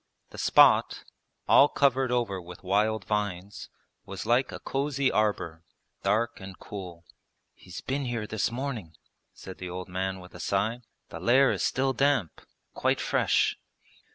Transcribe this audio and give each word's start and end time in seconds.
The 0.31 0.39
spot, 0.39 1.03
all 1.47 1.67
covered 1.69 2.11
over 2.11 2.41
with 2.41 2.63
wild 2.63 3.05
vines, 3.05 3.69
was 4.03 4.25
like 4.25 4.51
a 4.51 4.59
cosy 4.59 5.11
arbour, 5.11 5.63
dark 6.01 6.39
and 6.39 6.57
cool. 6.57 7.05
'He's 7.53 7.81
been 7.81 8.05
here 8.05 8.25
this 8.25 8.49
morning,' 8.49 8.95
said 9.31 9.59
the 9.59 9.69
old 9.69 9.89
man 9.89 10.19
with 10.19 10.33
a 10.33 10.39
sigh; 10.39 10.81
'the 11.09 11.19
lair 11.19 11.51
is 11.51 11.61
still 11.61 11.93
damp, 11.93 12.41
quite 12.73 12.99
fresh.' 12.99 13.57